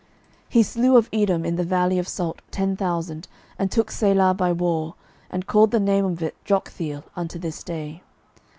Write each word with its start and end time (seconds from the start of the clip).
12:014:007 0.47 0.47
He 0.49 0.63
slew 0.63 0.97
of 0.97 1.09
Edom 1.13 1.45
in 1.45 1.57
the 1.57 1.63
valley 1.63 1.99
of 1.99 2.07
salt 2.07 2.41
ten 2.49 2.75
thousand, 2.75 3.27
and 3.59 3.69
took 3.69 3.91
Selah 3.91 4.33
by 4.33 4.51
war, 4.51 4.95
and 5.29 5.45
called 5.45 5.69
the 5.69 5.79
name 5.79 6.05
of 6.05 6.23
it 6.23 6.33
Joktheel 6.43 7.03
unto 7.15 7.37
this 7.37 7.61
day. 7.63 8.01